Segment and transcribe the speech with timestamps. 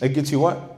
[0.00, 0.76] It gets you what?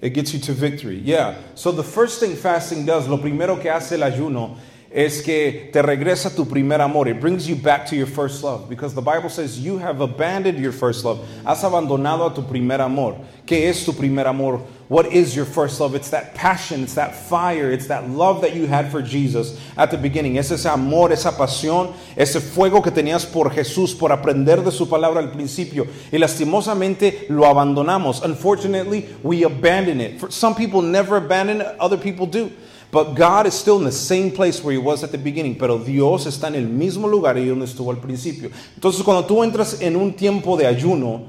[0.00, 0.98] It gets you to victory.
[0.98, 1.36] Yeah.
[1.54, 4.56] So the first thing fasting does, lo primero que hace el ayuno
[4.90, 7.08] es que te regresa tu primer amor.
[7.08, 8.68] It brings you back to your first love.
[8.68, 11.26] Because the Bible says you have abandoned your first love.
[11.44, 13.18] Has abandonado a tu primer amor.
[13.46, 14.58] ¿Qué es tu primer amor?
[14.88, 15.94] What is your first love?
[15.94, 19.90] It's that passion, it's that fire, it's that love that you had for Jesus at
[19.90, 20.38] the beginning.
[20.38, 24.86] Es ese amor, esa pasión, ese fuego que tenías por Jesús, por aprender de su
[24.86, 25.86] palabra al principio.
[26.10, 28.22] Y lastimosamente lo abandonamos.
[28.24, 30.18] Unfortunately, we abandon it.
[30.18, 32.50] For some people never abandon it, other people do.
[32.90, 35.56] But God is still in the same place where He was at the beginning.
[35.58, 38.50] Pero Dios está en el mismo lugar y donde estuvo al principio.
[38.74, 41.26] Entonces, cuando tú entras en un tiempo de ayuno,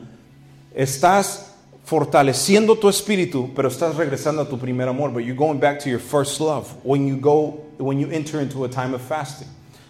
[0.74, 1.48] estás
[1.84, 5.10] fortaleciendo tu espíritu, pero estás regresando a tu primer amor.
[5.10, 8.64] But you're going back to your first love when you go, when you enter into
[8.64, 9.48] a time of fasting.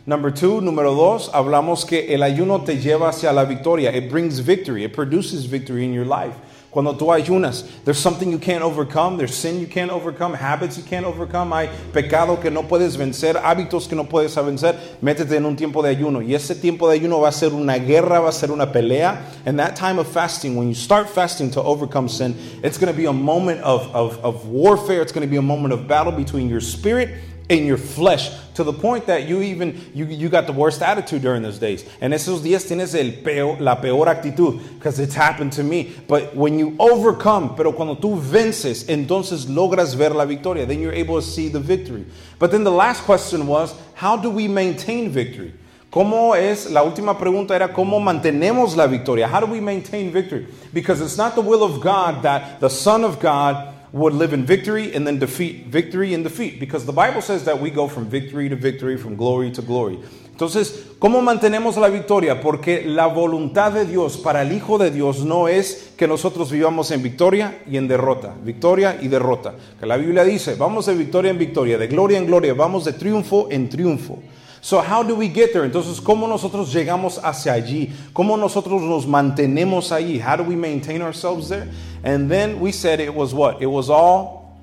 [0.07, 3.91] Number two, número dos, hablamos que el ayuno te lleva hacia la victoria.
[3.91, 4.83] It brings victory.
[4.83, 6.33] It produces victory in your life.
[6.79, 10.83] Cuando tú ayunas, there's something you can't overcome, there's sin you can't overcome, habits you
[10.85, 15.45] can't overcome, hay pecado que no puedes vencer, hábitos que no puedes vencer, métete en
[15.45, 16.21] un tiempo de ayuno.
[16.21, 19.25] Y ese tiempo de ayuno va a ser una guerra, va a ser una pelea.
[19.45, 22.97] And that time of fasting, when you start fasting to overcome sin, it's going to
[22.97, 26.13] be a moment of, of, of warfare, it's going to be a moment of battle
[26.13, 27.09] between your spirit
[27.49, 31.21] in your flesh to the point that you even you, you got the worst attitude
[31.21, 35.51] during those days en esos días tienes el peor, la peor actitud because it's happened
[35.51, 40.65] to me but when you overcome pero cuando tú vences entonces logras ver la victoria
[40.65, 42.05] then you're able to see the victory
[42.37, 45.51] but then the last question was how do we maintain victory
[45.91, 46.69] ¿Cómo es?
[46.69, 49.27] La última pregunta era cómo mantenemos la victoria.
[49.27, 50.45] How do we maintain victory?
[50.71, 54.45] Because it's not the will of God that the Son of God would live in
[54.45, 58.09] victory and then defeat, victory and defeat, because the Bible says that we go from
[58.09, 59.99] victory to victory, from glory to glory.
[60.39, 62.39] Entonces, ¿cómo mantenemos la victoria?
[62.39, 66.91] Porque la voluntad de Dios para el Hijo de Dios no es que nosotros vivamos
[66.91, 69.55] en victoria y en derrota, victoria y derrota.
[69.77, 72.93] Que la Biblia dice, vamos de victoria en victoria, de gloria en gloria, vamos de
[72.93, 74.19] triunfo en triunfo.
[74.61, 75.63] So how do we get there?
[75.63, 77.91] Entonces, ¿cómo nosotros llegamos hacia allí?
[78.13, 80.19] ¿Cómo nosotros nos mantenemos allí?
[80.19, 81.67] How do we maintain ourselves there?
[82.03, 83.61] And then we said it was what?
[83.61, 84.57] It was all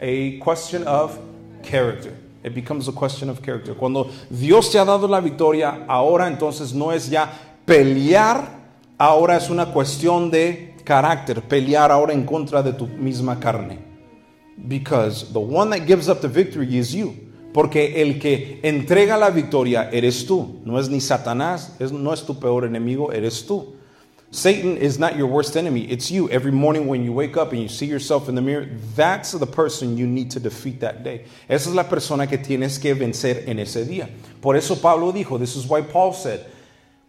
[0.00, 1.18] a question of
[1.62, 2.12] character.
[2.42, 3.74] It becomes a question of character.
[3.74, 7.28] Cuando Dios te ha dado la victoria, ahora entonces no es ya
[7.64, 8.48] pelear,
[8.98, 13.78] ahora es una cuestión de carácter, pelear ahora en contra de tu misma carne.
[14.68, 17.14] Because the one that gives up the victory is you.
[17.56, 20.60] Porque el que entrega la victoria eres tú.
[20.66, 23.72] No es ni Satanás, es, no es tu peor enemigo, eres tú.
[24.30, 26.28] Satan is not your worst enemy, it's you.
[26.28, 29.46] Every morning when you wake up and you see yourself in the mirror, that's the
[29.46, 31.24] person you need to defeat that day.
[31.48, 34.06] Esa es la persona que tienes que vencer en ese día.
[34.42, 36.40] Por eso Pablo dijo, this is why Paul said,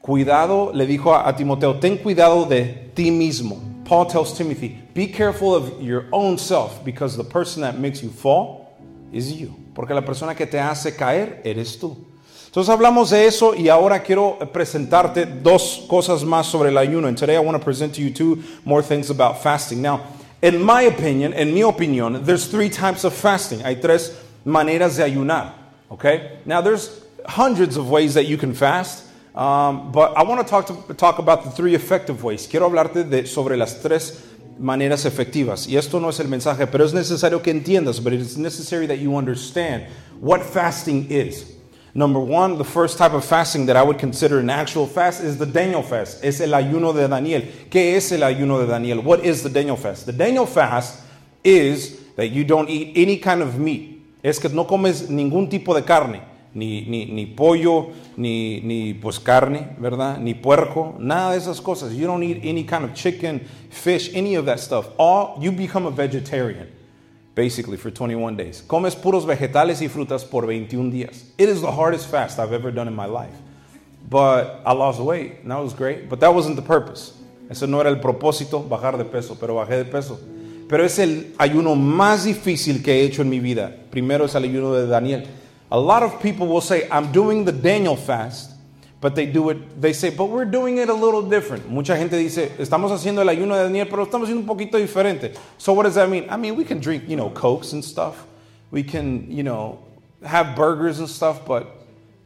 [0.01, 3.83] cuidado, le dijo a, a Timoteo, ten cuidado de ti mismo.
[3.83, 8.07] Paul tells Timothy, be careful of your own self because the person that makes you
[8.07, 8.79] fall
[9.11, 9.53] is you.
[9.77, 11.95] Porque la persona que te hace caer eres tú.
[12.47, 17.07] Entonces hablamos de eso y ahora quiero presentarte dos cosas más sobre el ayuno.
[17.07, 19.79] And today I want to present to you two more things about fasting.
[19.79, 20.01] Now,
[20.41, 23.59] in my opinion, en mi opinión, there's three types of fasting.
[23.59, 25.51] Hay tres maneras de ayunar.
[25.91, 26.39] Okay?
[26.43, 29.03] Now, there's hundreds of ways that you can fast.
[29.35, 32.47] Um, but I want to talk, about the three effective ways.
[32.47, 34.23] Quiero hablarte de, sobre las tres
[34.59, 35.67] maneras efectivas.
[35.67, 38.97] Y esto no es el mensaje, pero es necesario que entiendas, but it's necessary that
[38.97, 39.85] you understand
[40.19, 41.53] what fasting is.
[41.93, 45.37] Number one, the first type of fasting that I would consider an actual fast is
[45.37, 46.23] the Daniel fast.
[46.23, 47.41] Es el ayuno de Daniel.
[47.71, 48.99] ¿Qué es el ayuno de Daniel?
[48.99, 50.05] What is the Daniel fast?
[50.05, 51.01] The Daniel fast
[51.43, 53.99] is that you don't eat any kind of meat.
[54.23, 56.21] Es que no comes ningún tipo de carne
[56.57, 60.17] ni, ni, ni pollo, ni, ni pues carne, ¿verdad?
[60.19, 61.93] Ni puerco, nada de esas cosas.
[61.93, 64.89] You don't eat any kind of chicken, fish, any of that stuff.
[64.97, 66.67] All you become a vegetarian
[67.35, 68.63] basically for 21 days.
[68.67, 71.25] Comes puros vegetales y frutas por 21 días.
[71.37, 73.35] It is the hardest fast I've ever done in my life.
[74.09, 76.09] But I lost weight, and that was great.
[76.09, 77.13] But that wasn't the purpose.
[77.51, 80.19] Eso no era el propósito, bajar de peso, pero bajé de peso.
[80.67, 83.75] Pero es el ayuno más difícil que he hecho en mi vida.
[83.91, 85.27] Primero es el ayuno de Daniel.
[85.69, 88.51] A lot of people will say, I'm doing the Daniel fast,
[89.01, 91.69] but they do it, they say, but we're doing it a little different.
[91.69, 95.37] Mucha gente dice, estamos haciendo el ayuno de Daniel, pero estamos haciendo un poquito diferente.
[95.57, 96.25] So what does that mean?
[96.29, 98.25] I mean, we can drink, you know, Cokes and stuff.
[98.71, 99.79] We can, you know,
[100.23, 101.67] have burgers and stuff, but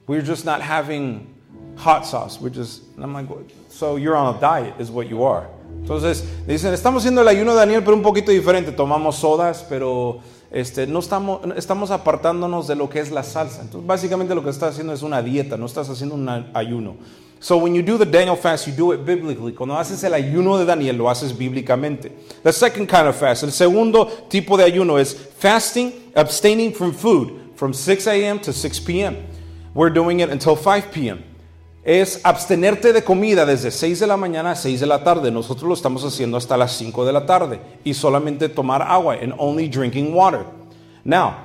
[0.07, 1.33] we're just not having
[1.77, 2.39] hot sauce.
[2.39, 3.27] We're just, I'm like,
[3.69, 5.47] so you're on a diet, is what you are.
[5.83, 8.71] Entonces, dicen, estamos haciendo el ayuno de Daniel, pero un poquito diferente.
[8.71, 10.21] Tomamos sodas, pero
[10.51, 13.61] este, no estamos, estamos apartándonos de lo que es la salsa.
[13.61, 16.95] Entonces, básicamente lo que estás haciendo es una dieta, no estás haciendo un ayuno.
[17.39, 19.53] So when you do the Daniel fast, you do it biblically.
[19.53, 22.11] Cuando haces el ayuno de Daniel, lo haces bíblicamente.
[22.43, 27.55] The second kind of fast, el segundo tipo de ayuno es fasting, abstaining from food
[27.55, 28.39] from 6 a.m.
[28.39, 29.17] to 6 p.m.
[29.73, 31.23] We're doing it until 5 p.m.
[31.83, 35.31] Es abstenerte de comida desde 6 de la mañana a 6 de la tarde.
[35.31, 37.59] Nosotros lo estamos haciendo hasta las 5 de la tarde.
[37.83, 40.45] Y solamente tomar agua and only drinking water.
[41.03, 41.37] Now,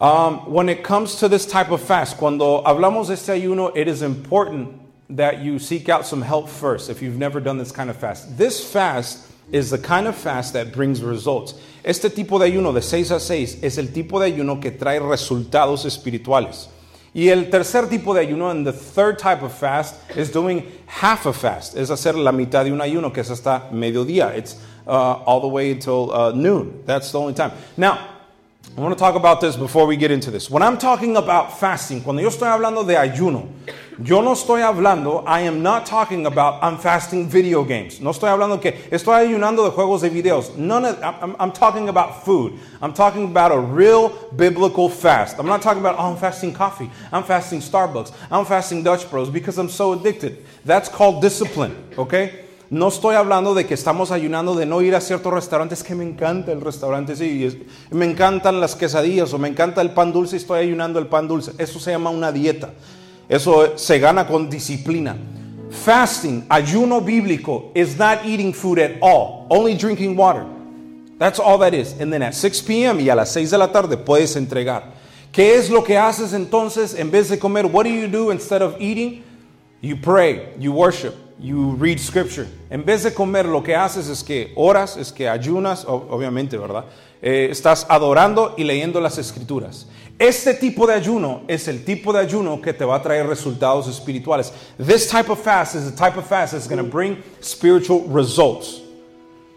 [0.00, 3.88] um, when it comes to this type of fast, cuando hablamos de este ayuno, it
[3.88, 4.70] is important
[5.10, 8.38] that you seek out some help first if you've never done this kind of fast.
[8.38, 11.54] This fast is the kind of fast that brings results.
[11.82, 15.00] Este tipo de ayuno de 6 a 6 es el tipo de ayuno que trae
[15.00, 16.68] resultados espirituales.
[17.18, 21.26] Y el tercer tipo de ayuno, and the third type of fast, is doing half
[21.26, 21.76] a fast.
[21.76, 24.36] Es hacer la mitad de un ayuno, que es hasta mediodía.
[24.36, 24.54] It's
[24.86, 26.84] uh, all the way until uh, noon.
[26.86, 27.50] That's the only time.
[27.76, 27.98] Now,
[28.78, 30.48] I want to talk about this before we get into this.
[30.48, 33.48] When I'm talking about fasting, cuando yo estoy hablando de ayuno,
[34.00, 38.00] yo no estoy hablando, I am not talking about I'm fasting video games.
[38.00, 40.54] No estoy hablando que estoy ayunando de juegos de videos.
[40.56, 42.56] None of, I'm, I'm talking about food.
[42.80, 45.40] I'm talking about a real biblical fast.
[45.40, 46.88] I'm not talking about, oh, I'm fasting coffee.
[47.10, 48.12] I'm fasting Starbucks.
[48.30, 50.46] I'm fasting Dutch Bros because I'm so addicted.
[50.64, 52.44] That's called discipline, okay?
[52.70, 56.04] No estoy hablando de que estamos ayunando de no ir a ciertos restaurantes que me
[56.04, 60.40] encanta el restaurante, sí, me encantan las quesadillas o me encanta el pan dulce y
[60.40, 61.52] estoy ayunando el pan dulce.
[61.56, 62.74] Eso se llama una dieta.
[63.26, 65.16] Eso se gana con disciplina.
[65.70, 70.44] Fasting, ayuno bíblico, is not eating food at all, only drinking water.
[71.18, 71.98] That's all that is.
[71.98, 73.00] And then at 6 p.m.
[73.00, 74.92] y a las 6 de la tarde puedes entregar.
[75.32, 77.64] ¿Qué es lo que haces entonces en vez de comer?
[77.64, 79.24] What do you do instead of eating?
[79.80, 82.46] You pray, you worship you read scripture.
[82.70, 86.84] En vez de comer, lo que haces es que oras, es que ayunas, obviamente, ¿verdad?
[87.20, 89.86] Eh, estás adorando y leyendo las escrituras.
[90.18, 93.86] Este tipo de ayuno es el tipo de ayuno que te va a traer resultados
[93.86, 94.52] espirituales.
[94.76, 98.80] This type of fast is the type of fast that's going to bring spiritual results.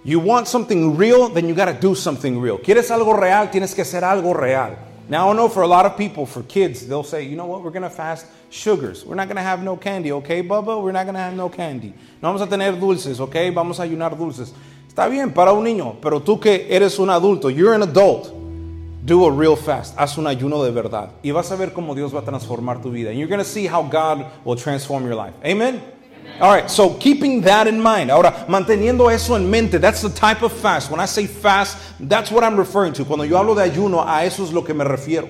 [0.03, 2.59] You want something real, then you got to do something real.
[2.59, 3.49] ¿Quieres algo real?
[3.49, 4.77] Tienes que hacer algo real.
[5.09, 7.63] Now, I know for a lot of people, for kids, they'll say, you know what,
[7.63, 9.05] we're going to fast sugars.
[9.05, 10.81] We're not going to have no candy, okay, Bubba?
[10.81, 11.93] We're not going to have no candy.
[12.21, 13.49] No vamos a tener dulces, okay?
[13.49, 14.53] Vamos a ayunar dulces.
[14.87, 18.33] Está bien para un niño, pero tú que eres un adulto, you're an adult,
[19.03, 19.97] do a real fast.
[19.97, 21.11] Haz un ayuno de verdad.
[21.23, 23.09] Y vas a ver cómo Dios va a transformar tu vida.
[23.09, 25.33] And you're going to see how God will transform your life.
[25.45, 25.81] Amen?
[26.39, 28.09] All right, so keeping that in mind.
[28.09, 30.89] Ahora, manteniendo eso en mente, that's the type of fast.
[30.91, 33.05] When I say fast, that's what I'm referring to.
[33.05, 35.27] Cuando yo hablo de ayuno, a eso es lo que me refiero.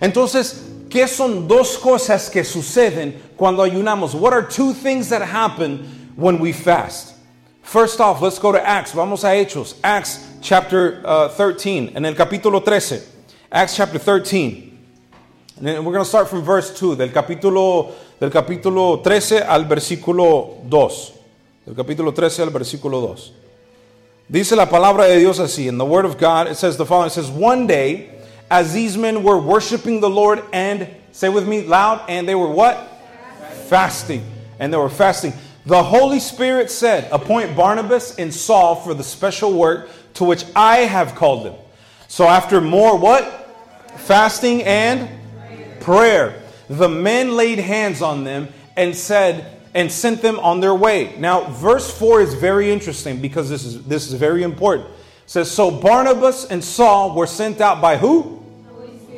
[0.00, 4.14] Entonces, ¿qué son dos cosas que suceden cuando ayunamos?
[4.14, 7.14] What are two things that happen when we fast?
[7.62, 8.92] First off, let's go to Acts.
[8.92, 9.76] Vamos a Hechos.
[9.82, 13.02] Acts chapter uh, 13, en el capítulo 13.
[13.50, 14.78] Acts chapter 13.
[15.56, 19.64] And then we're going to start from verse 2, del capítulo del capítulo 13 al
[19.64, 21.12] versículo 2.
[21.66, 23.32] Del capítulo 13 al versículo 2.
[24.30, 27.08] Dice la palabra de Dios así, in the word of God, it says the following,
[27.08, 28.10] it says, one day,
[28.52, 32.50] as these men were worshiping the Lord and, say with me loud, and they were
[32.50, 32.76] what?
[32.76, 33.68] Fasting.
[33.68, 34.26] fasting.
[34.58, 35.32] And they were fasting.
[35.64, 40.80] The Holy Spirit said, appoint Barnabas and Saul for the special work to which I
[40.80, 41.54] have called them.
[42.08, 43.24] So after more what?
[43.96, 45.08] Fasting and
[45.80, 51.14] prayer the men laid hands on them and said, and sent them on their way.
[51.18, 54.88] Now, verse 4 is very interesting because this is, this is very important.
[54.88, 54.94] It
[55.26, 58.41] says, So Barnabas and Saul were sent out by who?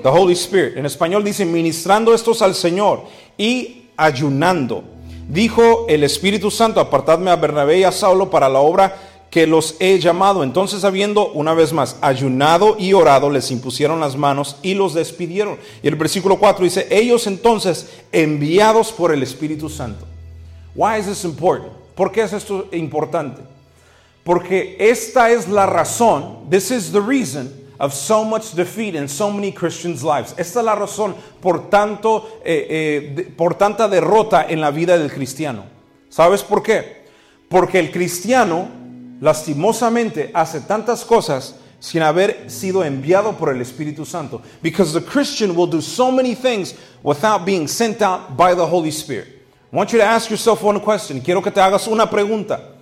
[0.04, 0.76] The Holy Spirit.
[0.76, 3.04] En español dice, ministrando estos al Señor
[3.38, 4.84] y ayunando.
[5.30, 8.99] Dijo el Espíritu Santo, apartadme a Bernabé y a Saulo para la obra
[9.30, 10.44] que los he llamado.
[10.44, 15.56] Entonces, habiendo una vez más ayunado y orado, les impusieron las manos y los despidieron.
[15.82, 20.04] Y el versículo 4 dice, ellos entonces enviados por el Espíritu Santo.
[20.75, 21.73] Why is this important?
[21.94, 23.40] ¿Por qué es esto importante?
[24.23, 29.31] Porque esta es la razón, this is the reason of so much defeat in so
[29.31, 30.35] many Christians' lives.
[30.38, 35.11] Esta es la razón por, tanto, eh, eh, por tanta derrota en la vida del
[35.11, 35.64] cristiano.
[36.09, 37.04] ¿Sabes por qué?
[37.49, 38.69] Porque el cristiano
[39.21, 44.40] lastimosamente hace tantas cosas sin haber sido enviado por el Espíritu Santo.
[44.62, 48.90] Because the Christian will do so many things without being sent out by the Holy
[48.90, 49.28] Spirit.
[49.73, 51.21] I want you to ask yourself one question.
[51.21, 52.74] Quiero que te hagas una pregunta.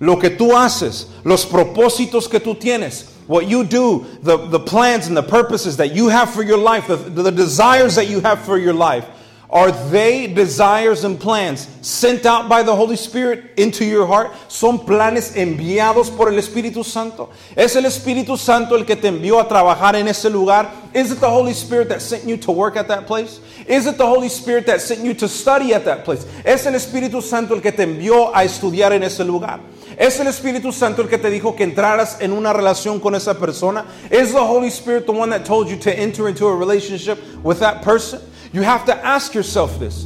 [0.00, 5.06] Lo que tú haces, los propósitos que tú tienes, what you do, the, the plans
[5.06, 8.42] and the purposes that you have for your life, the, the desires that you have
[8.44, 9.06] for your life,
[9.52, 14.30] Are they desires and plans sent out by the Holy Spirit into your heart?
[14.46, 17.30] ¿Son planes enviados por el Espíritu Santo?
[17.56, 20.70] ¿Es el Espíritu Santo el que te envió a trabajar en ese lugar?
[20.94, 23.40] Is it the Holy Spirit that sent you to work at that place?
[23.66, 26.24] Is it the Holy Spirit that sent you to study at that place?
[26.44, 29.58] ¿Es el Espíritu Santo el que te envió a estudiar en ese lugar?
[29.98, 33.34] ¿Es el Espíritu Santo el que te dijo que entraras en una relación con esa
[33.34, 33.84] persona?
[34.12, 37.58] Is the Holy Spirit the one that told you to enter into a relationship with
[37.58, 38.20] that person?
[38.52, 40.04] You have to ask yourself this.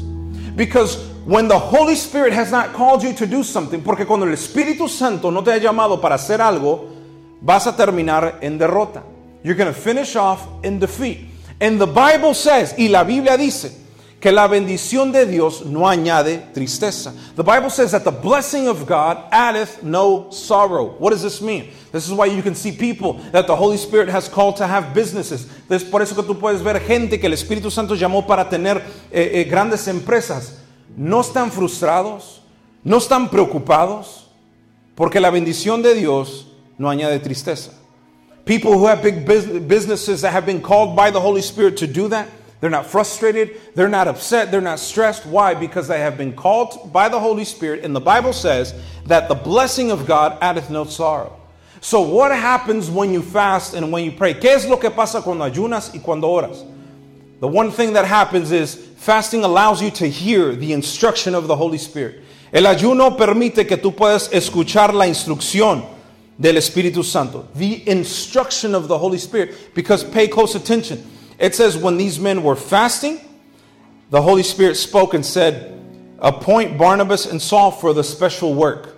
[0.57, 4.33] Because when the Holy Spirit has not called you to do something, porque cuando el
[4.33, 6.91] Espíritu Santo no te ha llamado para hacer algo,
[7.41, 9.03] vas a terminar en derrota.
[9.43, 11.19] You're going to finish off in defeat.
[11.61, 13.84] And the Bible says, y la Biblia dice,
[14.25, 17.13] que la bendición de Dios no añade tristeza.
[17.37, 20.97] The Bible says that the blessing of God addeth no sorrow.
[20.99, 21.69] What does this mean?
[21.93, 24.95] This is why you can see people that the Holy Spirit has called to have
[24.95, 25.47] businesses.
[25.69, 28.79] Es por eso que tú puedes ver gente que el Espíritu Santo llamó para tener
[29.13, 30.55] eh, eh, grandes empresas.
[30.97, 32.41] No están frustrados,
[32.83, 34.31] no están preocupados,
[34.95, 36.47] porque la bendición de Dios
[36.79, 37.73] no añade tristeza.
[38.47, 39.27] People who have big
[39.69, 42.27] businesses that have been called by the Holy Spirit to do that,
[42.65, 45.27] they're not frustrated, they're not upset, they're not stressed.
[45.27, 45.53] Why?
[45.53, 48.73] Because they have been called by the Holy Spirit, and the Bible says
[49.05, 51.39] that the blessing of God addeth no sorrow.
[51.83, 54.33] So, what happens when you fast and when you pray?
[54.33, 56.65] ¿Qué es lo que pasa cuando ayunas y cuando oras?
[57.41, 61.57] The one thing that happens is fasting allows you to hear the instruction of the
[61.57, 62.23] Holy Spirit.
[62.51, 65.85] El ayuno permite que tú puedas escuchar la instrucción
[66.41, 69.75] del Espíritu Santo, the instruction of the Holy Spirit.
[69.75, 71.11] Because pay close attention.
[71.39, 73.21] It says, when these men were fasting,
[74.11, 75.71] the Holy Spirit spoke and said,
[76.19, 78.97] Appoint Barnabas and Saul for the special work.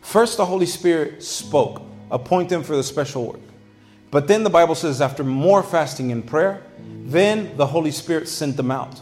[0.00, 3.40] First, the Holy Spirit spoke appoint them for the special work.
[4.10, 6.62] But then the Bible says, after more fasting and prayer,
[7.04, 9.00] then the Holy Spirit sent them out.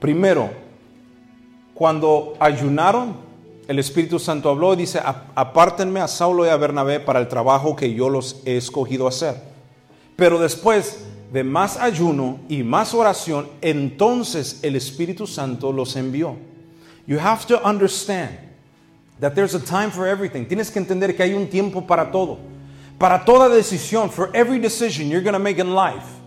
[0.00, 0.50] Primero,
[1.74, 3.16] cuando ayunaron,
[3.68, 5.00] el Espíritu Santo habló y dice,
[5.34, 9.36] apártenme a Saulo y a Bernabé para el trabajo que yo los he escogido hacer.
[10.16, 16.36] Pero después de más ayuno y más oración, entonces el Espíritu Santo los envió.
[17.06, 18.38] You have to understand
[19.18, 20.44] that there's a time for everything.
[20.44, 22.38] Tienes que entender que hay un tiempo para todo.
[22.98, 26.20] Para toda decisión, for every decision you're going to make in life.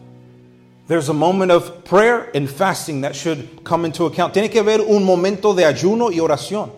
[0.87, 4.33] There's a moment of prayer and fasting that should come into account.
[4.33, 6.71] Tiene que haber un momento de ayuno y oración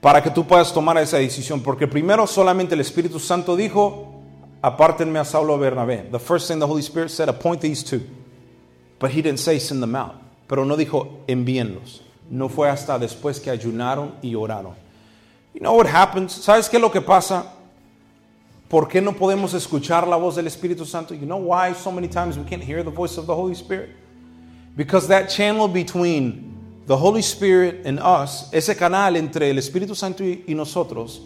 [0.00, 1.62] para que tú puedas tomar esa decisión.
[1.62, 4.19] Porque primero solamente el Espíritu Santo dijo,
[4.62, 6.10] apártenme a Saulo Bernabé.
[6.10, 8.02] The first thing the Holy Spirit said, appoint these two.
[8.98, 10.16] But he didn't say send them out.
[10.48, 12.00] Pero no dijo envíenlos.
[12.28, 14.74] No fue hasta después que ayunaron y oraron.
[15.54, 16.32] You know what happens?
[16.32, 17.44] ¿Sabes qué es lo que pasa?
[18.68, 21.12] ¿Por qué no podemos escuchar la voz del Espíritu Santo?
[21.12, 23.90] You know why so many times we can't hear the voice of the Holy Spirit?
[24.76, 30.22] Because that channel between the Holy Spirit and us, ese canal entre el Espíritu Santo
[30.22, 31.20] y, y nosotros,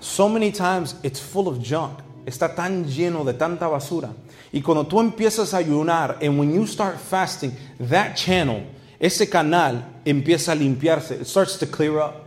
[0.00, 1.98] so many times it's full of junk.
[2.26, 4.10] Está tan lleno de tanta basura.
[4.52, 8.64] Y cuando tú empiezas a ayunar, and when you start fasting, that channel
[9.00, 11.22] ese canal empieza a limpiarse.
[11.22, 12.26] It starts to clear up.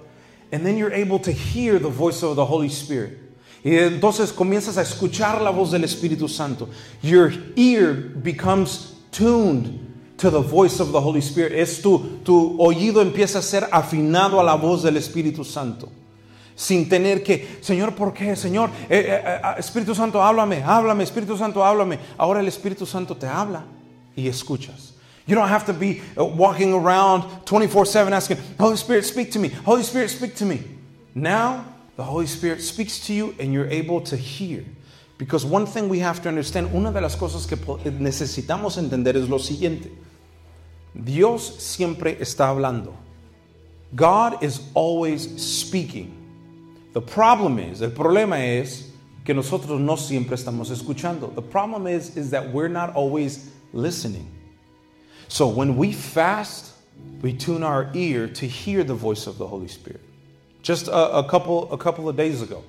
[0.51, 3.19] And then you're able to hear the voice of the Holy Spirit.
[3.63, 6.67] Y entonces comienzas a escuchar la voz del Espíritu Santo.
[7.01, 9.79] Your ear becomes tuned
[10.17, 11.53] to the voice of the Holy Spirit.
[11.53, 15.89] Es tu, tu oído empieza a ser afinado a la voz del Espíritu Santo.
[16.55, 18.35] Sin tener que, Señor, ¿por qué?
[18.35, 21.99] Señor, eh, eh, eh, Espíritu Santo, háblame, háblame, Espíritu Santo, háblame.
[22.17, 23.65] Ahora el Espíritu Santo te habla
[24.15, 24.93] y escuchas.
[25.25, 29.39] You don't have to be uh, walking around 24 7 asking, Holy Spirit, speak to
[29.39, 29.49] me.
[29.49, 30.61] Holy Spirit, speak to me.
[31.15, 34.65] Now, the Holy Spirit speaks to you and you're able to hear.
[35.17, 39.29] Because one thing we have to understand, una de las cosas que necesitamos entender es
[39.29, 39.89] lo siguiente.
[40.93, 42.93] Dios siempre está hablando.
[43.95, 46.22] God is always speaking.
[46.93, 48.91] The problem is, el problema es
[49.25, 51.33] que nosotros no siempre estamos escuchando.
[51.33, 54.29] The problem is, is that we're not always listening.
[55.27, 56.73] So when we fast,
[57.21, 60.01] we tune our ear to hear the voice of the Holy Spirit.
[60.61, 62.63] Just a, a couple, a couple of days ago,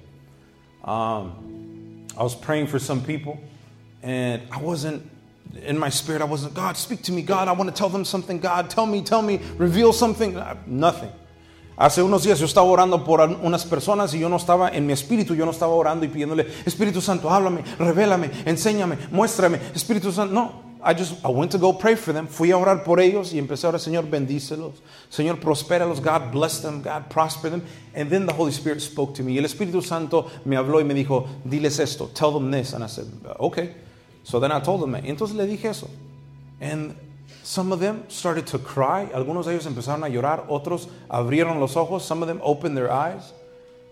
[0.85, 3.39] um, I was praying for some people,
[4.03, 5.11] and I wasn't
[5.63, 6.23] in my spirit.
[6.23, 6.77] I wasn't God.
[6.77, 7.49] Speak to me, God.
[7.49, 8.39] I want to tell them something.
[8.39, 10.41] God, tell me, tell me, reveal something.
[10.67, 11.13] Nothing.
[11.77, 14.93] Hace unos días yo estaba orando por unas personas y yo no estaba en mi
[14.93, 20.33] espíritu, yo no estaba orando y pidiéndole, Espíritu Santo, háblame, revélame, enséñame, muéstrame, Espíritu Santo.
[20.33, 22.29] No, I just I went to go pray for them.
[22.29, 24.83] Fui a orar por ellos y empecé a orar, Señor, bendícelos.
[25.09, 26.01] Señor, prospéralos.
[26.01, 26.83] God bless them.
[26.83, 27.63] God prosper them.
[27.95, 29.33] And then the Holy Spirit spoke to me.
[29.33, 32.11] Y el Espíritu Santo me habló y me dijo, diles esto.
[32.15, 32.75] Tell them this.
[32.75, 33.07] And I said,
[33.41, 33.75] okay.
[34.25, 35.89] So then I told them entonces le dije eso.
[36.61, 36.95] And
[37.45, 39.07] Some of them started to cry.
[39.13, 40.47] Algunos de ellos empezaron a llorar.
[40.49, 42.03] Otros abrieron los ojos.
[42.03, 43.35] Some of them opened their eyes.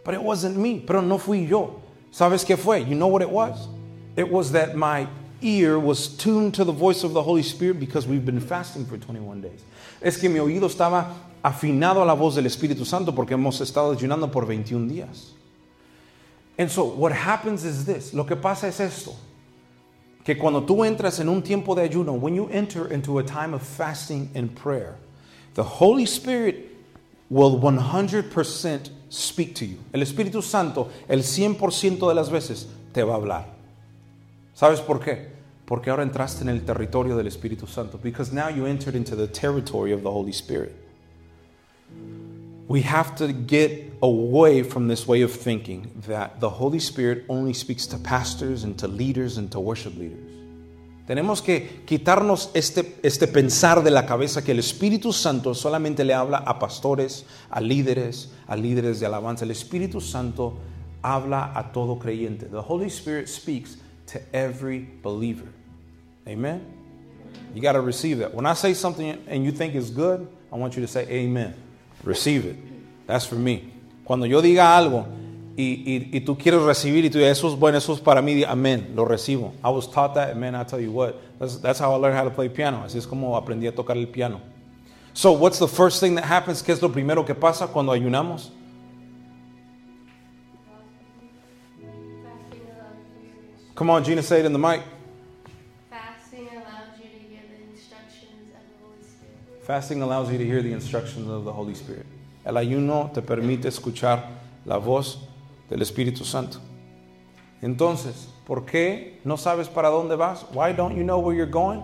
[0.05, 0.81] But it wasn't me.
[0.81, 1.83] Pero no fui yo.
[2.11, 2.79] ¿Sabes qué fue?
[2.79, 3.69] You know what it was?
[4.17, 5.07] It was that my
[5.43, 8.97] ear was tuned to the voice of the Holy Spirit because we've been fasting for
[8.97, 9.61] 21 days.
[10.01, 11.13] Es que mi oído estaba
[11.45, 15.33] afinado a la voz del Espíritu Santo porque hemos estado ayunando por 21 días.
[16.59, 18.15] And so what happens is this.
[18.15, 19.15] Lo que pasa es esto.
[20.25, 23.55] Que cuando tú entras en un tiempo de ayuno, when you enter into a time
[23.55, 24.97] of fasting and prayer,
[25.55, 26.71] the Holy Spirit
[27.29, 29.79] will 100% speak to you.
[29.93, 33.47] El Espíritu Santo, el 100% de las veces, te va a hablar.
[34.55, 35.29] ¿Sabes por qué?
[35.67, 37.99] Porque ahora entraste en el territorio del Espíritu Santo.
[37.99, 40.75] Because now you entered into the territory of the Holy Spirit.
[42.73, 47.53] We have to get away from this way of thinking that the Holy Spirit only
[47.53, 50.25] speaks to pastors and to leaders and to worship leaders.
[51.07, 56.15] Tenemos que quitarnos este, este pensar de la cabeza que el Espíritu Santo solamente le
[56.15, 59.45] habla a pastores, a líderes, a líderes de alabanza.
[59.45, 60.55] El Espíritu Santo
[61.03, 62.47] habla a todo creyente.
[62.51, 63.77] The Holy Spirit speaks
[64.07, 65.53] to every believer.
[66.27, 66.65] Amen?
[67.55, 68.33] You got to receive that.
[68.33, 71.55] When I say something and you think it's good, I want you to say amen.
[72.05, 72.57] Receive it.
[73.07, 73.73] That's for me.
[74.05, 75.07] Cuando yo diga algo
[75.57, 78.21] y, y, y tú quieres recibir y tú dices, eso es bueno, eso es para
[78.23, 79.53] mí, amén, lo recibo.
[79.63, 82.17] I was taught that, and man, I tell you what, that's, that's how I learned
[82.17, 82.83] how to play piano.
[82.85, 84.41] Así es como aprendí a tocar el piano.
[85.15, 86.63] So, what's the first thing that happens?
[86.63, 88.51] ¿Qué es lo primero que pasa cuando ayunamos?
[93.75, 94.83] Come on, Gina, say it in the mic.
[99.73, 102.05] Fasting allows you to hear the instructions of the Holy Spirit.
[102.45, 104.23] El ayuno te permite escuchar
[104.67, 105.17] la voz
[105.71, 106.59] del Espíritu Santo.
[107.63, 110.45] Entonces, ¿por qué no sabes para dónde vas?
[110.53, 111.81] Why don't you know where you're going?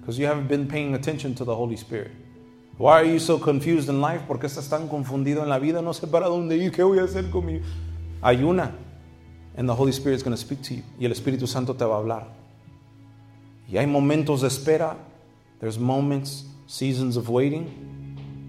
[0.00, 2.10] Because you haven't been paying attention to the Holy Spirit.
[2.78, 4.22] Why are you so confused in life?
[4.26, 5.80] ¿Por qué estás tan confundido en la vida?
[5.80, 7.60] No sé para dónde ir, ¿qué voy a hacer con mi
[8.24, 8.72] ayuna?
[9.56, 10.82] And the Holy Spirit is going to speak to you.
[10.98, 12.26] Y el Espíritu Santo te va a hablar.
[13.68, 14.96] Y hay momentos de espera.
[15.60, 17.66] There's moments, seasons of waiting.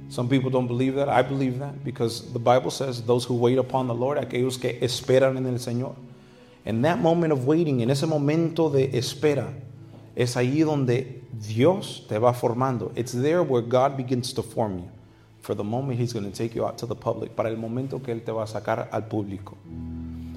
[0.09, 1.09] Some people don't believe that.
[1.09, 4.77] I believe that because the Bible says those who wait upon the Lord, aquellos que
[4.79, 5.95] esperan en el Señor.
[6.65, 9.51] In that moment of waiting, en ese momento de espera,
[10.15, 12.91] es ahí donde Dios te va formando.
[12.95, 14.89] It's there where God begins to form you.
[15.41, 17.35] For the moment He's going to take you out to the public.
[17.35, 19.57] Para el momento que Él te va a sacar al público.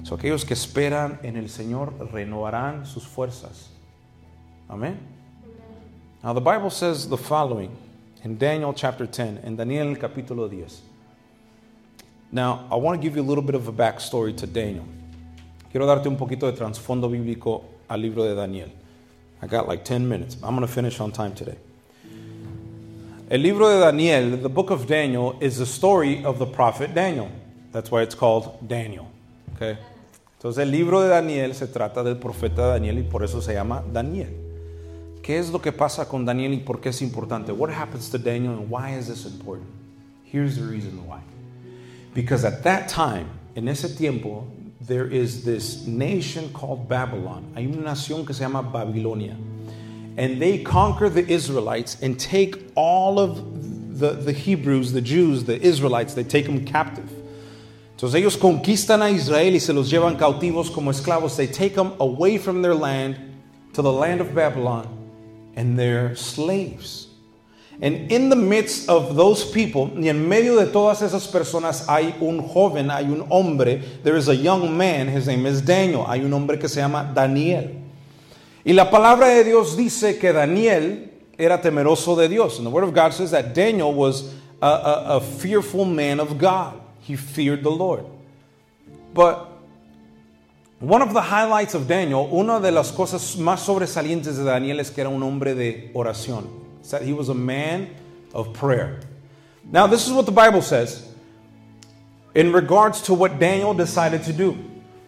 [0.03, 3.69] So, aquellos que esperan en el Señor renovarán sus fuerzas.
[4.67, 5.14] Amén.
[6.25, 7.69] Now, the Bible says the following
[8.23, 10.81] in Daniel chapter 10, en Daniel capítulo 10.
[12.31, 14.87] Now, I want to give you a little bit of a backstory to Daniel.
[15.71, 18.71] Quiero darte un poquito de trasfondo bíblico al libro de Daniel.
[19.43, 20.35] I got like 10 minutes.
[20.41, 21.59] I'm going to finish on time today.
[23.29, 27.29] El libro de Daniel, the book of Daniel, is the story of the prophet Daniel.
[27.71, 29.11] That's why it's called Daniel.
[29.55, 29.77] Okay?
[30.39, 33.83] Entonces el libro de Daniel se trata del profeta Daniel y por eso se llama
[33.93, 34.44] Daniel.
[35.25, 37.51] ¿Qué es lo que pasa con Daniel y por qué es importante?
[37.51, 39.65] What happens to Daniel and why is this important?
[40.23, 41.21] Here's the reason why.
[42.13, 44.45] Because at that time, en ese tiempo,
[44.79, 47.43] there is this nation called Babylon.
[47.55, 49.35] Hay una nación que se llama Babilonia.
[50.15, 55.59] And they conquer the Israelites and take all of the, the Hebrews, the Jews, the
[55.59, 57.09] Israelites, they take them captive.
[57.97, 61.35] Entonces ellos conquistan a Israel y se los llevan cautivos como esclavos.
[61.35, 63.17] They take them away from their land
[63.73, 65.01] to the land of Babylon
[65.55, 67.07] and they're slaves.
[67.81, 72.15] And in the midst of those people, y en medio de todas esas personas hay
[72.21, 73.81] un joven, hay un hombre.
[74.03, 76.05] There is a young man, his name is Daniel.
[76.07, 77.81] Hay un hombre que se llama Daniel.
[78.65, 82.57] Y la palabra de Dios dice que Daniel era temeroso de Dios.
[82.57, 86.37] And the word of God says that Daniel was a, a, a fearful man of
[86.37, 86.79] God.
[87.01, 88.05] He feared the Lord.
[89.13, 89.54] But
[90.85, 94.91] one of the highlights of Daniel, una de las cosas más sobresalientes de Daniel es
[94.91, 96.47] que era un hombre de oración.
[96.79, 97.89] It's that he was a man
[98.35, 98.99] of prayer.
[99.71, 101.11] Now, this is what the Bible says
[102.35, 104.55] in regards to what Daniel decided to do.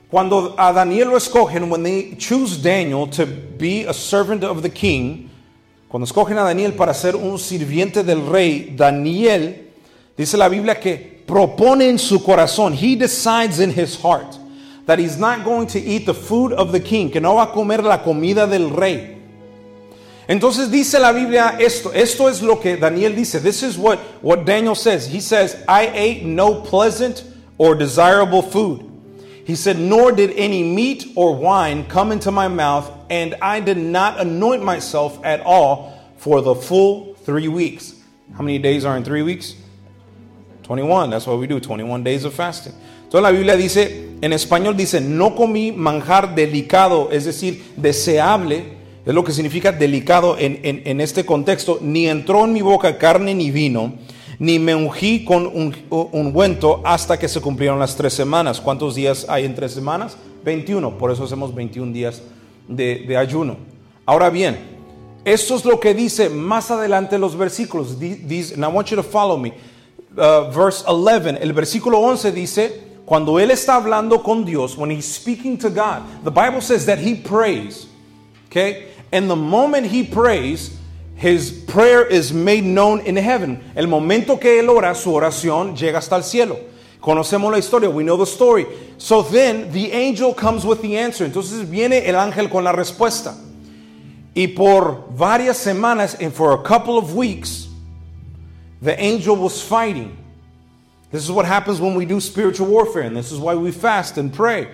[0.10, 4.70] Cuando a Daniel lo escogen, when they choose Daniel to be a servant of the
[4.70, 5.30] king,
[5.90, 9.68] cuando escogen a Daniel para ser un sirviente del rey, Daniel,
[10.18, 14.40] dice la Biblia que propone en su corazón, he decides in his heart
[14.88, 17.54] that he's not going to eat the food of the king, que no va a
[17.54, 19.16] comer la comida del rey.
[20.28, 23.42] Entonces dice la Biblia esto, esto es lo que Daniel dice.
[23.42, 25.08] This is what, what Daniel says.
[25.08, 27.24] He says, I ate no pleasant
[27.58, 28.84] or desirable food.
[29.46, 33.78] He said, Nor did any meat or wine come into my mouth, and I did
[33.78, 37.94] not anoint myself at all, for the full three weeks.
[38.36, 39.56] How many days are in three weeks?
[40.64, 41.10] 21.
[41.10, 42.74] That's what we do, 21 days of fasting.
[43.06, 49.14] Entonces la Biblia dice, en español dice, no comí manjar delicado, es decir, deseable, es
[49.14, 53.52] lo que significa delicado en, en- este contexto, ni entró en mi boca carne ni
[53.52, 53.94] vino,
[54.40, 58.60] ni me ungí con un ungüento hasta que se cumplieron las tres semanas.
[58.62, 60.18] ¿Cuántos días hay en tres semanas?
[60.44, 62.22] 21, por eso hacemos 21 días
[62.68, 63.58] de, ayuno.
[64.06, 64.58] Ahora bien,
[65.26, 68.00] esto es lo que dice más adelante los versículos.
[68.00, 69.54] Di- Dice, and I want you to follow me.
[70.16, 75.06] Uh, verse 11, el versículo 11 dice, cuando él está hablando con Dios, when he's
[75.06, 77.88] speaking to God, the Bible says that he prays.
[78.48, 78.90] Okay?
[79.14, 80.78] And the moment he prays,
[81.16, 83.64] his prayer is made known in heaven.
[83.78, 86.60] El momento que él ora, su oración llega hasta el cielo.
[87.02, 88.66] Conocemos la historia, we know the story.
[88.98, 91.26] So then the angel comes with the answer.
[91.26, 93.36] Entonces viene el ángel con la respuesta.
[94.36, 97.70] Y por varias semanas, and for a couple of weeks,
[98.82, 100.18] the angel was fighting.
[101.12, 104.18] This is what happens when we do spiritual warfare, and this is why we fast
[104.18, 104.68] and pray.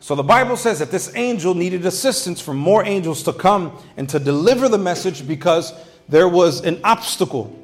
[0.00, 4.08] So the Bible says that this angel needed assistance from more angels to come and
[4.10, 5.72] to deliver the message because
[6.08, 7.56] there was an obstacle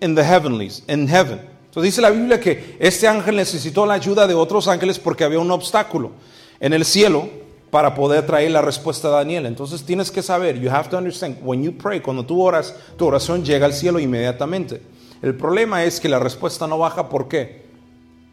[0.00, 1.38] in the heavenlies, in heaven.
[1.70, 5.38] Entonces dice la Biblia que este ángel necesitó la ayuda de otros ángeles porque había
[5.38, 6.12] un obstáculo
[6.60, 7.28] en el cielo
[7.70, 9.46] para poder traer la respuesta a Daniel.
[9.46, 13.06] Entonces tienes que saber, you have to understand, when you pray, cuando tú oras, tu
[13.06, 14.82] oración llega al cielo inmediatamente.
[15.22, 17.62] El problema es que la respuesta no baja, ¿por qué?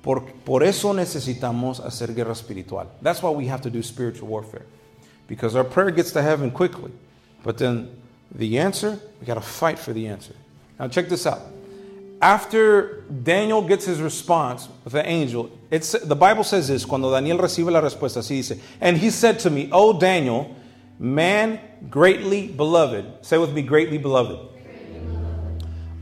[0.02, 2.88] Por, por eso necesitamos hacer guerra espiritual.
[3.02, 4.66] That's why we have to do spiritual warfare.
[5.28, 6.92] Because our prayer gets to heaven quickly.
[7.44, 7.90] But then
[8.34, 10.34] the answer, we got to fight for the answer.
[10.80, 11.42] Now check this out.
[12.22, 17.38] After Daniel gets his response with the angel, it's, the Bible says this, cuando Daniel
[17.38, 20.54] recibe la respuesta, así dice, And he said to me, O Daniel,
[20.98, 23.06] man greatly beloved.
[23.26, 24.50] Say with me, greatly beloved.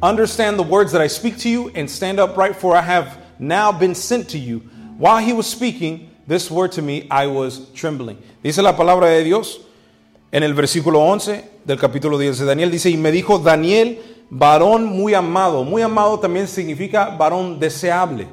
[0.02, 3.72] Understand the words that I speak to you and stand upright, for I have now
[3.72, 4.60] been sent to you.
[5.00, 8.18] While he was speaking this word to me, I was trembling.
[8.44, 9.60] Dice la palabra de Dios
[10.32, 12.70] en el versículo 11 del capítulo 10 de Daniel.
[12.72, 15.64] Dice, y me dijo Daniel, varón muy amado.
[15.64, 18.28] Muy amado también significa varón deseable.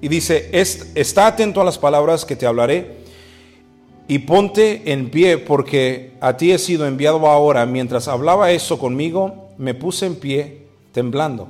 [0.00, 2.98] Y dice, "Est- está atento a las palabras que te hablaré
[4.06, 7.66] y ponte en pie porque a ti he sido enviado ahora.
[7.66, 11.48] Mientras hablaba eso conmigo, me puse en pie temblando.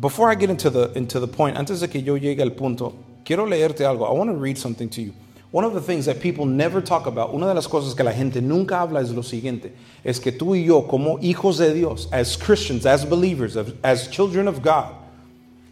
[0.00, 2.94] Before I get into the, into the point, antes de que yo llegue al punto,
[3.24, 4.08] quiero leerte algo.
[4.08, 5.14] I want to read something to you.
[5.52, 8.10] One of the things that people never talk about, una de las cosas que la
[8.10, 9.70] gente nunca habla es lo siguiente,
[10.02, 14.48] es que tú y yo como hijos de Dios, as Christians, as believers, as children
[14.48, 14.92] of God,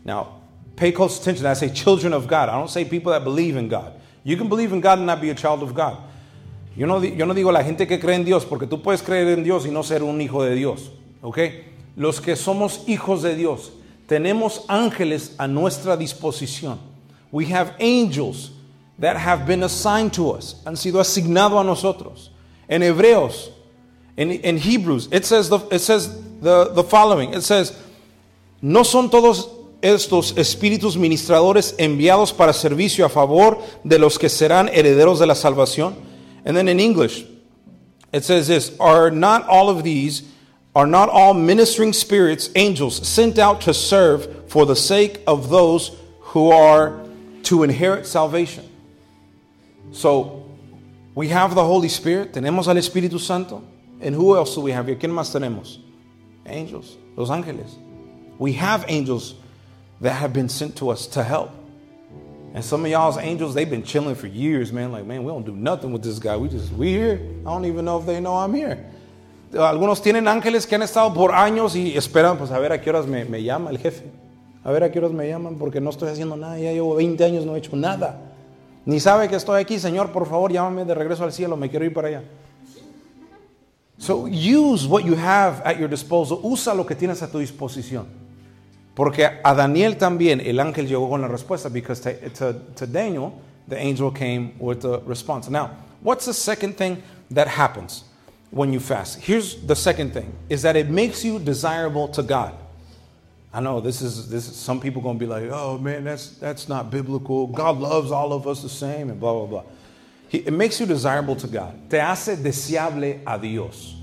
[0.05, 0.41] now,
[0.77, 1.47] pay close attention.
[1.47, 2.49] I say children of God.
[2.49, 3.93] I don't say people that believe in God.
[4.23, 5.99] You can believe in God and not be a child of God.
[6.77, 9.37] Yo no, yo no digo la gente que cree en Dios, porque tú puedes creer
[9.37, 10.91] en Dios y no ser un hijo de Dios.
[11.23, 11.39] ¿Ok?
[11.97, 13.73] Los que somos hijos de Dios,
[14.07, 16.79] tenemos ángeles a nuestra disposición.
[17.31, 18.51] We have angels
[18.99, 22.31] that have been assigned to us, han sido asignados a nosotros.
[22.69, 23.51] En Hebreos,
[24.17, 27.33] in, in Hebrews, it says, the, it says the, the following.
[27.35, 27.73] It says,
[28.61, 29.49] ¿No son todos
[29.83, 35.35] estos espíritus ministradores enviados para servicio a favor de los que serán herederos de la
[35.35, 35.97] salvación?
[36.45, 37.25] And then in English,
[38.13, 40.23] it says this Are not all of these,
[40.75, 45.97] are not all ministering spirits, angels, sent out to serve for the sake of those
[46.21, 47.05] who are
[47.45, 48.69] to inherit salvation?
[49.93, 50.51] So,
[51.15, 53.63] we have the Holy Spirit, tenemos al Espíritu Santo,
[54.01, 54.97] and who else do we have here?
[54.97, 55.79] ¿Quién más tenemos?
[56.47, 57.75] Angels, los ángeles.
[58.39, 59.35] We have angels
[60.01, 61.51] that have been sent to us to help.
[62.55, 64.93] And some of y'all's angels, they've been chilling for years, man.
[64.93, 66.37] Like, man, we don't do nothing with this guy.
[66.37, 67.21] We just, we here.
[67.41, 68.91] I don't even know if they know I'm here.
[69.59, 72.89] Algunos tienen ángeles que han estado por años y esperan, pues a ver a qué
[72.89, 74.05] horas me, llama el jefe.
[74.65, 76.59] A ver a qué horas me llaman porque no estoy haciendo nada.
[76.59, 78.19] Ya llevo 20 años, no he hecho nada.
[78.87, 81.57] Ni sabe que estoy aquí, Señor, por favor, llámame de regreso al cielo.
[81.57, 82.23] Me quiero ir para allá.
[83.99, 86.41] So use what you have at your disposal.
[86.43, 88.07] Usa lo que tienes a tu disposición.
[88.95, 93.33] Porque a Daniel también el ángel llegó con la respuesta because to, to, to Daniel
[93.69, 95.51] the angel came with the response.
[95.51, 95.71] Now,
[96.03, 98.05] what's the second thing that happens
[98.53, 99.19] when you fast?
[99.19, 102.55] Here's the second thing is that it makes you desirable to God.
[103.53, 106.29] I know this is this is, some people going to be like, "Oh man, that's
[106.39, 107.49] that's not biblical.
[107.49, 109.63] God loves all of us the same and blah blah blah."
[110.29, 111.91] He- it makes you desirable to God.
[111.91, 113.97] Te hace deseable a Dios.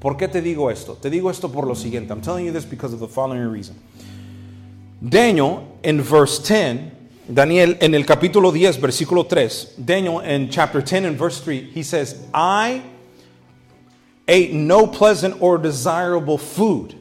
[0.00, 0.94] ¿Por qué te digo esto?
[0.94, 2.10] Te digo esto por lo siguiente.
[2.10, 3.76] I'm telling you this because of the following reason.
[5.00, 6.90] Daniel in verse 10,
[7.32, 11.82] Daniel en el capítulo 10, versículo 3, Daniel in chapter 10 and verse 3, he
[11.84, 12.82] says, I
[14.28, 16.94] ate no pleasant or desirable food.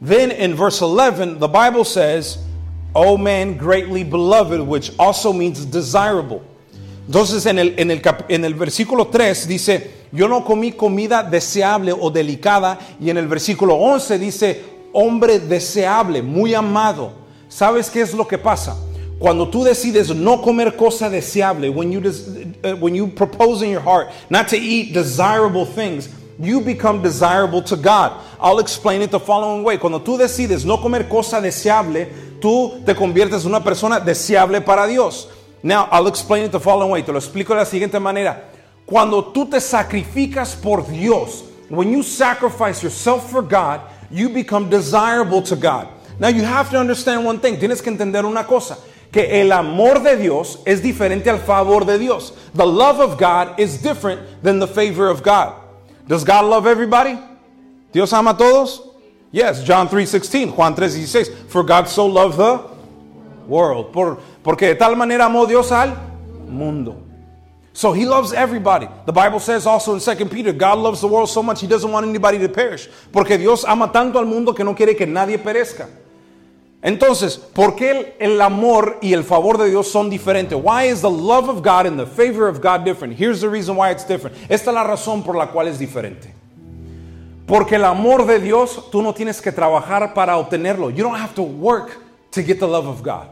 [0.00, 2.38] Then in verse 11, the Bible says,
[2.94, 6.44] O man greatly beloved, which also means desirable.
[7.06, 11.92] Entonces en el, en el, en el versículo 3 dice, yo no comí comida deseable
[11.92, 12.78] o delicada.
[13.00, 17.12] Y en el versículo 11 dice, hombre deseable, muy amado.
[17.48, 18.76] ¿Sabes qué es lo que pasa?
[19.18, 23.80] Cuando tú decides no comer cosa deseable, when you, uh, when you propose in your
[23.80, 26.08] heart not to eat desirable things,
[26.42, 28.20] you become desirable to God.
[28.40, 29.78] I'll explain it the following way.
[29.78, 32.08] Cuando tú decides no comer cosa deseable,
[32.40, 35.28] tú te conviertes en una persona deseable para Dios.
[35.62, 37.02] Now, I'll explain it the following way.
[37.02, 38.48] Te lo explico de la siguiente manera.
[38.84, 45.42] Cuando tú te sacrificas por Dios, when you sacrifice yourself for God, you become desirable
[45.42, 45.86] to God.
[46.18, 47.56] Now, you have to understand one thing.
[47.56, 48.76] Tienes que entender una cosa.
[49.12, 52.32] Que el amor de Dios es diferente al favor de Dios.
[52.54, 55.61] The love of God is different than the favor of God.
[56.12, 57.18] Does God love everybody?
[57.90, 58.82] ¿Dios ama a todos?
[59.30, 61.48] Yes, John 3:16, Juan 3:16.
[61.48, 62.60] For God so loved the
[63.48, 63.92] world.
[63.94, 65.96] Por, porque de tal manera amó Dios al
[66.46, 66.98] mundo.
[67.72, 68.88] So he loves everybody.
[69.06, 71.90] The Bible says also in 2 Peter, God loves the world so much he doesn't
[71.90, 72.90] want anybody to perish.
[73.10, 75.88] Porque Dios ama tanto al mundo que no quiere que nadie perezca.
[76.82, 80.58] Entonces, ¿por qué el, amor y el favor de Dios son diferentes?
[80.60, 83.16] Why is the love of God and the favor of God different?
[83.16, 84.36] Here's the reason why it's different.
[84.50, 86.34] Esta es la razón por la cual es diferente.
[87.46, 90.90] Porque el amor de Dios, tú no tienes que trabajar para obtenerlo.
[90.90, 91.98] You don't have to work
[92.32, 93.28] to get the love of God.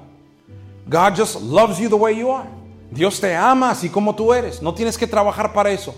[0.89, 2.47] God just loves you the way you are.
[2.93, 4.63] Dios te ama así como tú eres.
[4.63, 5.95] No tienes que trabajar para eso.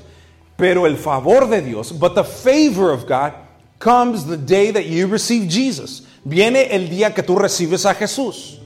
[0.57, 3.35] Pero el favor de Dios, but the favor of God
[3.79, 6.07] comes the day that you receive Jesus.
[6.25, 8.61] Viene el día que tú recibes a Jesús.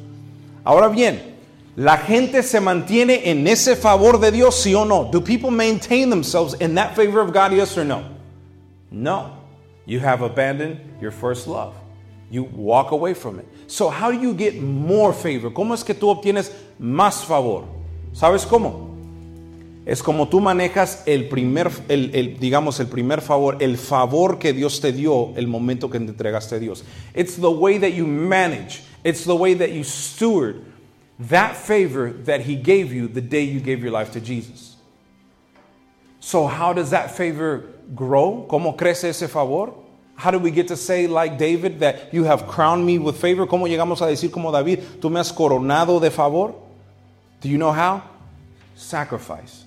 [0.64, 1.36] Ahora bien,
[1.76, 5.10] la gente se mantiene en ese favor de Dios, sí o no?
[5.10, 8.02] Do people maintain themselves in that favor of God, yes or no?
[8.90, 9.32] No.
[9.86, 11.74] You have abandoned your first love.
[12.30, 13.46] You walk away from it.
[13.68, 15.50] So, how do you get more favor?
[15.50, 17.64] ¿Cómo es que tú obtienes más favor?
[18.12, 18.85] ¿Sabes cómo?
[19.86, 24.52] Es como tú manejas el primer, el, el, digamos, el primer favor, el favor que
[24.52, 26.84] Dios te dio el momento que te entregaste a Dios.
[27.14, 28.82] It's the way that you manage.
[29.04, 30.64] It's the way that you steward
[31.18, 34.76] that favor that He gave you the day you gave your life to Jesus.
[36.20, 38.46] So, how does that favor grow?
[38.48, 39.72] ¿Cómo crece ese favor?
[40.16, 43.46] How do we get to say, like David, that you have crowned me with favor?
[43.46, 46.54] ¿Cómo llegamos a decir como David, tú me has coronado de favor?
[47.40, 48.02] Do you know how?
[48.74, 49.65] Sacrifice.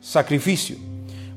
[0.00, 0.76] Sacrificio.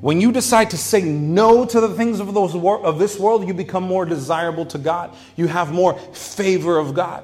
[0.02, 3.48] When you decide to say no to the things of, those wor- of this world,
[3.48, 5.12] you become more desirable to God.
[5.38, 7.24] You have more favor of God.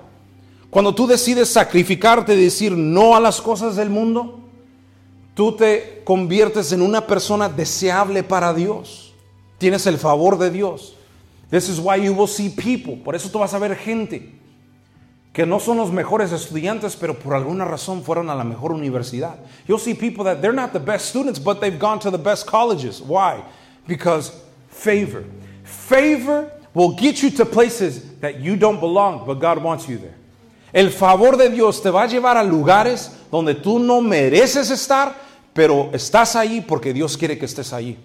[0.72, 4.40] Cuando tú decides sacrificarte decir no a las cosas del mundo,
[5.36, 9.14] tú te conviertes en una persona deseable para Dios.
[9.58, 10.94] Tienes el favor de Dios.
[11.50, 12.96] This is why you will see people.
[13.04, 14.40] Por eso tú vas a ver gente
[15.40, 19.38] que no son los mejores estudiantes, pero por alguna razón fueron a la mejor universidad.
[19.66, 22.46] You'll see people that they're not the best students, but they've gone to the best
[22.46, 23.02] colleges.
[23.02, 23.42] Why?
[23.88, 24.34] Because
[24.68, 25.24] favor.
[25.64, 30.16] Favor will get you to places that you don't belong, but God wants you there.
[30.74, 35.16] El favor de Dios te va a llevar a lugares donde tú no mereces estar,
[35.54, 37.98] pero estás allí porque Dios quiere que estés allí.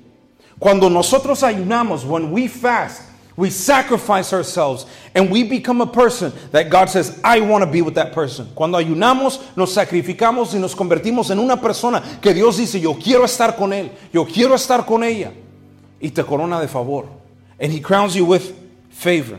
[0.60, 3.02] Cuando nosotros ayunamos, when we fast,
[3.36, 7.82] we sacrifice ourselves and we become a person that God says, I want to be
[7.82, 8.46] with that person.
[8.54, 13.24] Cuando ayunamos, nos sacrificamos y nos convertimos en una persona que Dios dice, yo quiero
[13.24, 15.32] estar con Él, yo quiero estar con ella.
[16.00, 17.08] Y te corona de favor.
[17.58, 18.54] And He crowns you with
[18.90, 19.38] favor.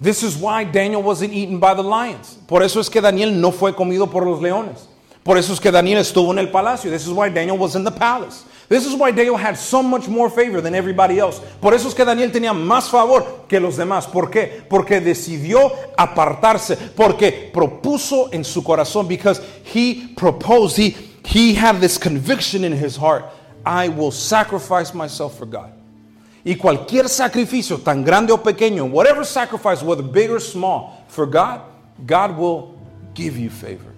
[0.00, 2.38] This is why Daniel wasn't eaten by the lions.
[2.46, 4.86] Por eso es que Daniel no fue comido por los leones.
[5.24, 6.90] Por eso es que Daniel estuvo en el palacio.
[6.90, 8.44] This is why Daniel was in the palace.
[8.68, 11.40] This is why Daniel had so much more favor than everybody else.
[11.60, 14.06] Por eso es que Daniel tenía más favor que los demás.
[14.06, 14.62] ¿Por qué?
[14.68, 16.76] Porque decidió apartarse.
[16.94, 19.08] Porque propuso en su corazón.
[19.08, 20.76] Because he proposed.
[20.76, 23.24] He, he had this conviction in his heart.
[23.64, 25.72] I will sacrifice myself for God.
[26.44, 31.62] Y cualquier sacrificio, tan grande o pequeño, whatever sacrifice, whether big or small, for God,
[32.06, 32.78] God will
[33.14, 33.92] give you favor.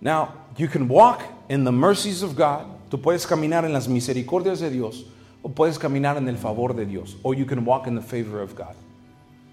[0.00, 2.66] Now, you can walk in the mercies of God.
[2.90, 5.04] Tú puedes caminar en las misericordias de Dios,
[5.42, 8.42] o puedes caminar en el favor de Dios, or you can walk in the favor
[8.42, 8.74] of God.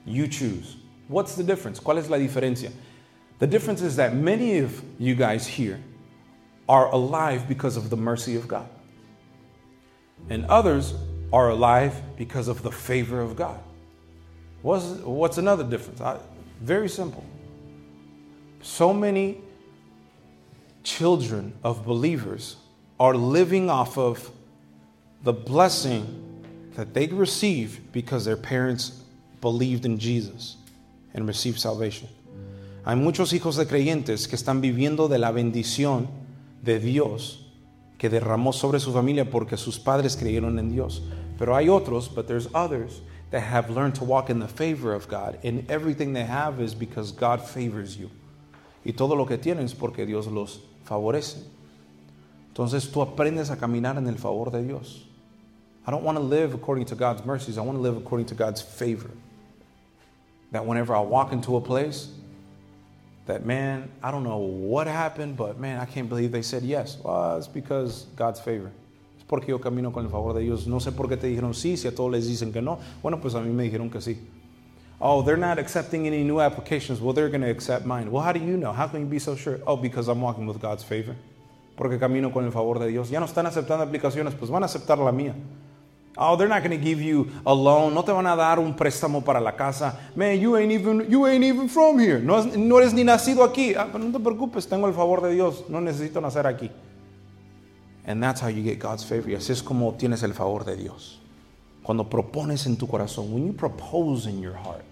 [0.06, 0.78] You choose.
[1.08, 1.80] What's the difference?
[1.80, 2.71] ¿Cuál es la diferencia?
[3.39, 5.80] The difference is that many of you guys here
[6.67, 8.67] are alive because of the mercy of God.
[10.30, 10.95] And others
[11.32, 13.60] are alive because of the favor of God.
[14.63, 16.02] What's, what's another difference?
[16.02, 16.17] I,
[16.60, 17.23] very simple.
[18.62, 19.39] So many
[20.84, 22.58] children of believers
[22.99, 24.31] are living off of
[25.23, 26.23] the blessing
[26.75, 29.03] that they receive because their parents
[29.41, 30.57] believed in Jesus
[31.13, 32.07] and received salvation.
[32.86, 36.07] Hay muchos hijos de creyentes que están viviendo de la bendición
[36.63, 37.43] de Dios
[37.97, 41.01] que derramó sobre su familia porque sus padres creyeron en Dios.
[41.38, 45.07] Pero hay otros, but there's others that have learned to walk in the favor of
[45.07, 48.10] God, and everything they have is because God favors you.
[48.86, 51.43] Y todo lo que tienen es porque Dios los favorece.
[52.57, 55.05] Entonces tú aprendes a caminar en el favor de Dios.
[55.85, 57.55] I don't want to live according to God's mercies.
[57.55, 59.11] I want to live according to God's favor.
[60.51, 62.09] That whenever I walk into a place,
[63.27, 66.97] that man, I don't know what happened, but man, I can't believe they said yes.
[67.03, 68.71] Well, it's because God's favor.
[69.19, 70.65] Es porque yo camino con el favor de Dios.
[70.65, 72.79] No sé por qué te dijeron sí, si a todos les dicen que no.
[73.03, 74.17] Bueno, pues a mí me dijeron que sí.
[74.99, 76.99] Oh, they're not accepting any new applications.
[76.99, 78.11] Well, they're going to accept mine.
[78.11, 78.73] Well, how do you know?
[78.73, 79.59] How can you be so sure?
[79.67, 81.15] Oh, because I'm walking with God's favor.
[81.77, 83.09] Porque camino con el favor de Dios.
[83.09, 85.35] Ya no están aceptando aplicaciones, pues van a aceptar la mía.
[86.19, 87.93] Oh, they're not going to give you a loan.
[87.93, 89.99] No te van a dar un préstamo para la casa.
[90.15, 92.19] Man, you ain't even, you ain't even from here.
[92.19, 93.75] No, no eres ni nacido aquí.
[93.75, 95.65] Ah, pero no te preocupes, tengo el favor de Dios.
[95.69, 96.71] No necesito nacer aquí.
[98.03, 99.29] And that's how you get God's favor.
[99.29, 101.21] Y así es como tienes el favor de Dios.
[101.83, 103.31] Cuando propones en tu corazón.
[103.31, 104.83] When you propose in your heart.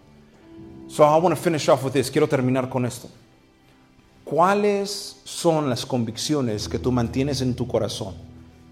[0.87, 2.11] So I want to finish off with this.
[2.11, 3.09] Quiero terminar con esto.
[4.25, 8.15] ¿Cuáles son las convicciones que tú mantienes en tu corazón?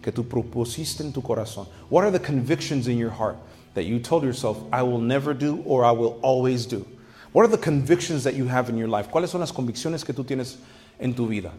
[0.04, 1.66] que tú propusiste en tu corazón?
[1.90, 3.38] What are the convictions in your heart
[3.74, 6.86] that you told yourself, I will never do or I will always do?
[7.32, 9.10] What are the convictions that you have in your life?
[9.10, 10.58] ¿Cuáles son las convicciones que tú tienes
[11.00, 11.52] en tu vida?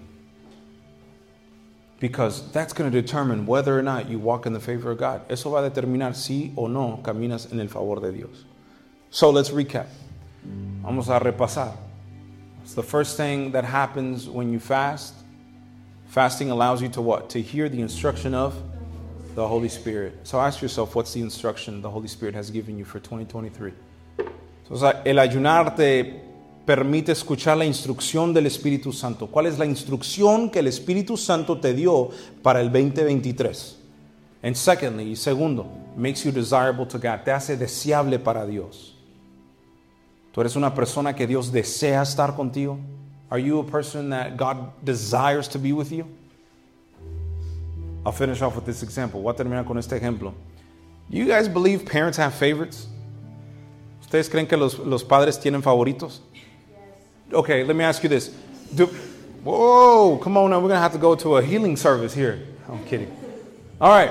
[1.99, 5.23] Because that's going to determine whether or not you walk in the favor of God.
[5.29, 8.45] Eso va a determinar si o no caminas en el favor de Dios.
[9.11, 9.87] So let's recap.
[10.83, 11.84] Vamos a repasar.
[12.65, 15.15] It's the first thing that happens when you fast
[16.15, 17.29] Fasting allows you to what?
[17.31, 18.55] To hear the instruction of
[19.35, 20.13] the Holy Spirit.
[20.23, 23.73] So ask yourself, what's the instruction the Holy Spirit has given you for 2023?
[24.69, 26.23] So, el ayunar te
[26.65, 29.27] permite escuchar la instrucción del Espíritu Santo.
[29.27, 32.13] ¿Cuál es la instrucción que el Espíritu Santo te dio
[32.45, 33.77] para el 2023?
[34.45, 37.25] And secondly, segundo, makes you desirable to God.
[37.25, 38.94] Te hace deseable para Dios.
[40.35, 42.79] Tú eres una persona que Dios desea estar contigo.
[43.31, 46.07] Are you a person that God desires to be with you?
[48.05, 49.23] I'll finish off with this example.
[49.23, 50.35] Voy a terminar con este ejemplo.
[51.09, 52.89] Do you guys believe parents have favorites?
[54.03, 56.19] ¿Ustedes creen que los, los padres tienen favoritos?
[57.33, 58.35] Okay, let me ask you this.
[58.75, 58.87] Do,
[59.45, 60.57] whoa, come on now.
[60.59, 62.43] We're going to have to go to a healing service here.
[62.69, 63.15] I'm kidding.
[63.81, 64.11] All right,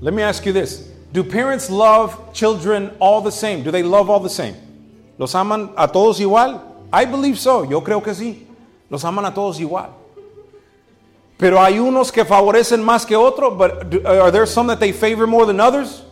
[0.00, 0.88] let me ask you this.
[1.12, 3.64] Do parents love children all the same?
[3.64, 4.54] Do they love all the same?
[5.22, 6.60] ¿Los aman a todos igual?
[6.92, 8.44] I believe so, yo creo que sí.
[8.90, 9.90] Los aman a todos igual.
[11.38, 14.92] Pero hay unos que favorecen más que otros, but do, are there some that they
[14.92, 16.02] favor more than others?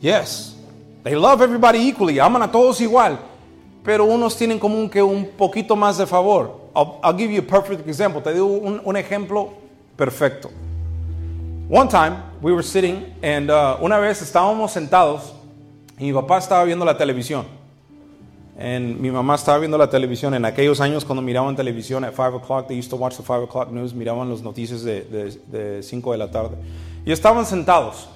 [0.00, 0.56] Yes.
[1.04, 3.16] They love everybody equally, aman a todos igual.
[3.84, 6.50] Pero unos tienen como que un poquito más de favor.
[6.74, 8.20] I'll, I'll give you a perfect example.
[8.20, 9.52] Te digo un, un ejemplo
[9.96, 10.50] perfecto.
[11.68, 15.32] One time we were sitting and uh, una vez estábamos sentados
[15.96, 17.59] y mi papá estaba viendo la televisión.
[18.60, 22.36] And mi mamá estaba viendo la televisión en aquellos años cuando miraban televisión at 5
[22.36, 26.18] o'clock, they used to watch the 5 o'clock news, miraban las noticias de 5 de,
[26.18, 26.56] de la tarde.
[27.06, 28.10] Y estaban sentados.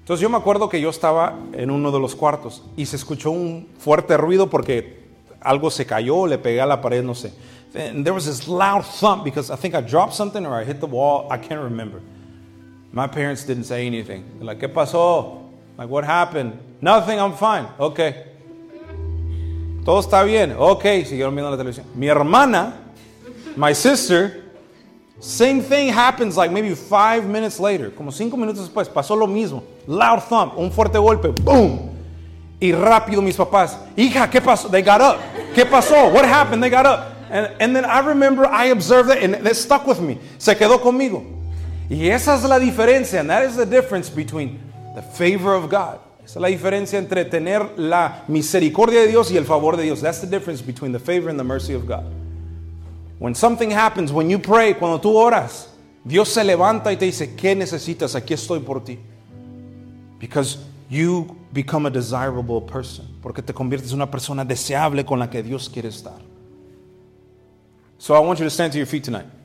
[0.00, 3.30] Entonces yo me acuerdo que yo estaba en uno de los cuartos y se escuchó
[3.30, 5.06] un fuerte ruido porque
[5.40, 7.32] algo se cayó, le pegué a la pared, no sé.
[7.72, 10.80] And there was this loud thump because I think I dropped something or I hit
[10.80, 12.00] the wall, I can't remember.
[12.90, 14.24] My parents didn't say anything.
[14.38, 15.38] They're like, ¿qué pasó?
[15.76, 16.58] Like, what happened?
[16.80, 17.68] Nothing, I'm fine.
[17.78, 18.24] Okay.
[19.88, 20.54] Todo está bien.
[20.58, 21.86] Ok, siguieron viendo la televisión.
[21.94, 22.74] Mi hermana,
[23.56, 24.44] my sister,
[25.18, 27.90] same thing happens like maybe five minutes later.
[27.94, 29.62] Como cinco minutos después, pasó lo mismo.
[29.86, 31.88] Loud thump, un fuerte golpe, boom.
[32.60, 34.68] Y rápido mis papás, hija, ¿qué pasó?
[34.68, 35.16] They got up.
[35.54, 36.12] ¿Qué pasó?
[36.12, 36.62] What happened?
[36.62, 37.06] They got up.
[37.30, 40.18] And, and then I remember I observed it and it stuck with me.
[40.36, 41.24] Se quedó conmigo.
[41.88, 44.60] Y esa es la diferencia, and that is the difference between
[44.94, 45.98] the favor of God
[46.28, 50.02] esa es la diferencia entre tener la misericordia de Dios y el favor de Dios.
[50.02, 52.04] That's the difference between the favor and the mercy of God.
[53.18, 55.70] When something happens, when you pray, cuando tú oras,
[56.04, 58.14] Dios se levanta y te dice, ¿qué necesitas?
[58.14, 58.98] Aquí estoy por ti.
[60.18, 60.58] Because
[60.90, 63.06] you become a desirable person.
[63.22, 66.18] Porque te conviertes en una persona deseable con la que Dios quiere estar.
[67.96, 69.37] So I want you to stand to your feet tonight.